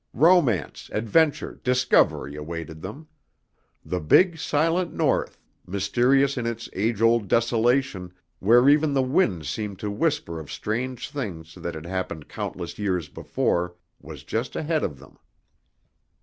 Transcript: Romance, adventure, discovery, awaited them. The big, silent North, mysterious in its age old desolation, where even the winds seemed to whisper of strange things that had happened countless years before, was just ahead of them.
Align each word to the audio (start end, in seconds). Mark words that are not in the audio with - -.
Romance, 0.15 0.89
adventure, 0.93 1.61
discovery, 1.63 2.35
awaited 2.35 2.81
them. 2.81 3.07
The 3.85 3.99
big, 3.99 4.39
silent 4.39 4.91
North, 4.95 5.37
mysterious 5.67 6.37
in 6.37 6.47
its 6.47 6.67
age 6.73 7.03
old 7.03 7.27
desolation, 7.27 8.11
where 8.39 8.67
even 8.67 8.93
the 8.95 9.03
winds 9.03 9.47
seemed 9.47 9.77
to 9.77 9.91
whisper 9.91 10.39
of 10.39 10.51
strange 10.51 11.11
things 11.11 11.53
that 11.53 11.75
had 11.75 11.85
happened 11.85 12.27
countless 12.29 12.79
years 12.79 13.09
before, 13.09 13.75
was 13.99 14.23
just 14.23 14.55
ahead 14.55 14.83
of 14.83 14.97
them. 14.97 15.19